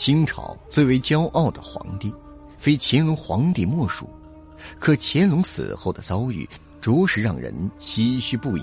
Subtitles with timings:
[0.00, 2.10] 清朝最为骄傲的皇帝，
[2.56, 4.08] 非乾隆皇帝莫属。
[4.78, 6.48] 可乾隆死后的遭遇，
[6.80, 8.62] 着实让人唏嘘不已。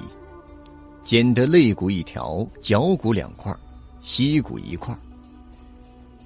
[1.04, 3.55] 捡得肋骨一条，脚骨两块，
[4.02, 4.97] 膝骨一块。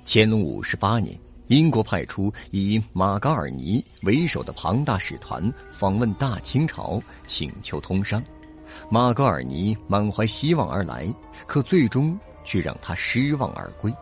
[0.06, 8.24] 乾隆五十八年，英国派出以马嘎尔尼为首的庞大使团访问大清朝，请求通商。
[8.90, 11.14] 马嘎尔尼满怀希望而来，
[11.46, 13.94] 可最终却让他失望而归。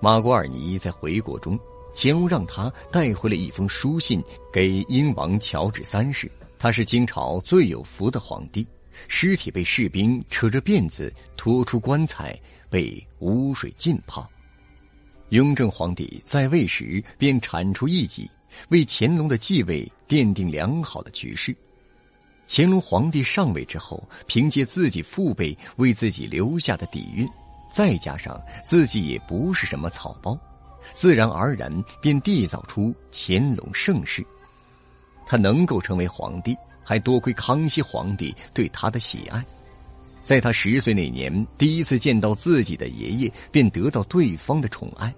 [0.00, 1.58] 马嘎尔尼在回国中。
[1.98, 4.22] 乾隆让他带回了一封书信
[4.52, 8.66] 给英王乔治三世，他是清朝最有福的皇帝。
[9.08, 14.30] 尸体被士兵扯着辫子拖出棺材，被污水浸泡。
[15.30, 18.30] 雍正皇帝在位时便铲除异己，
[18.68, 21.56] 为乾隆的继位奠定良好的局势。
[22.46, 27.26] 乾隆皇帝上位之后，凭借自己父辈为自己留下的底蕴，
[27.70, 30.38] 再加上自己也不是什么草包。
[30.92, 31.70] 自然而然
[32.00, 34.24] 便缔造出乾隆盛世。
[35.26, 39.44] 他能够成为皇帝，还多亏康熙皇帝对他的喜爱。
[40.22, 45.12] 在他十岁那年，第一次见到自己的爷爷，便得到对方的宠爱。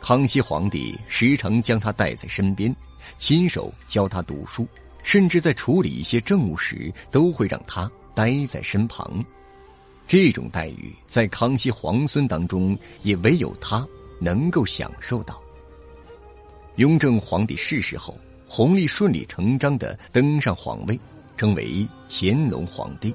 [0.00, 2.74] 康熙皇帝时常将他带在身边，
[3.18, 4.66] 亲手教他读书，
[5.02, 9.24] 甚至在处理一些政务时，都会让他待在身旁。
[10.12, 13.88] 这种待遇在康熙皇孙当中，也唯有他。
[14.20, 15.42] 能够享受到。
[16.76, 18.14] 雍正皇帝逝世后，
[18.46, 21.00] 弘历顺理成章的登上皇位，
[21.34, 23.14] 成为乾隆皇帝。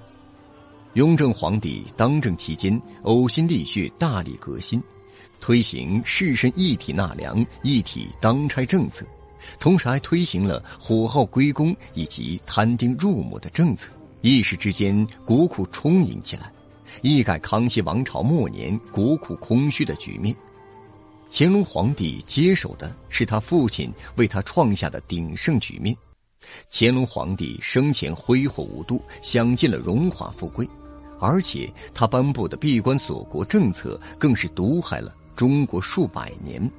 [0.93, 4.81] 雍正皇帝当政期间，呕心沥血，大力革新，
[5.39, 9.05] 推行士绅一体纳粮、一体当差政策，
[9.59, 13.87] 同时还推行了火耗归公以及摊丁入亩的政策，
[14.21, 16.51] 一时之间国库充盈起来，
[17.01, 20.35] 一改康熙王朝末年国库空虚的局面。
[21.29, 25.95] 乾隆皇帝接手的是他父亲为他创下的鼎盛局面。
[26.71, 30.67] 乾隆皇帝生前挥霍无度，享尽了荣华富贵，
[31.19, 36.71] 而且他颁布的闭关锁国政策更是毒害了中国数百年。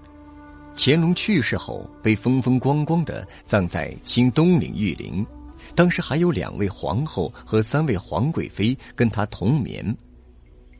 [0.75, 5.26] 乾隆去世后，被风风光光的葬在清东陵玉陵，
[5.74, 9.96] 当时还有两位皇后和三位皇贵妃跟他同眠。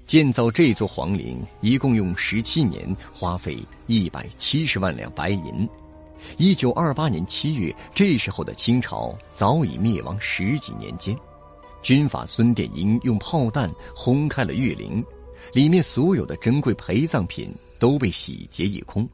[0.07, 5.69] 建造这座皇陵一共用十七年，花费一百七十万两白银。
[6.37, 11.17] 一九二八年七月，这时候的清朝早已灭亡十几年间，
[11.83, 15.05] 军阀孙殿英用炮弹轰开了玉陵，
[15.53, 19.09] 里面所有的珍贵陪葬品都被洗劫一空。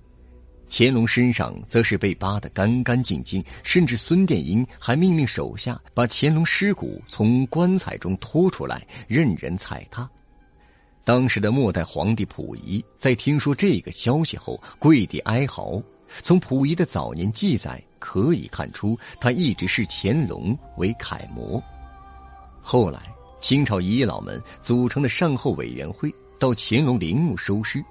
[0.68, 10.08] 乾隆身上则是被扒得干干净净，甚至孙殿英还命令手下把乾隆尸骨从棺材中拖出来，任人踩踏。
[11.04, 15.82] 当时的末代皇帝溥仪在听说这个消息后，跪地哀嚎。
[16.22, 21.62] 从溥仪的早年记载可以看出，他一直视乾隆为楷模。
[22.60, 23.00] 后来，
[23.40, 27.84] 清朝遗老们组成的善后委员会到乾隆陵墓收尸，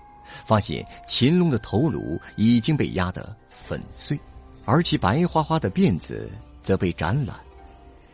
[0.46, 4.20] 发现乾隆的头颅已经被压得粉碎，
[4.66, 6.30] 而其白花花的辫子
[6.62, 7.42] 则被斩了，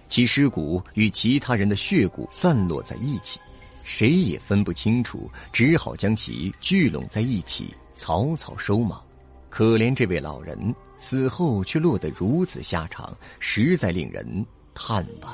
[0.08, 3.40] 其尸骨与其他人的血骨散落在一起。
[3.84, 9.02] 谁也分不清楚，只好将其聚拢在一起，草草收马。
[9.50, 14.46] 可怜这位老人死后却落得如此下场，实在令人
[14.76, 15.30] 叹惋。